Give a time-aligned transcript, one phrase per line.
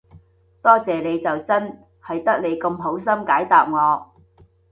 [0.63, 4.11] 多謝你就真，係得你咁好心解答我